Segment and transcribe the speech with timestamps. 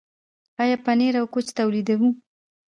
[0.61, 2.09] آیا پنیر او کوچ تولیدوو؟